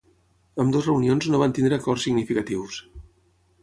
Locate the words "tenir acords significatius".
1.59-2.85